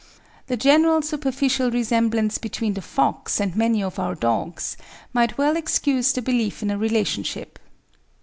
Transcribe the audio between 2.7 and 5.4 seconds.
the fox and many of our dogs, might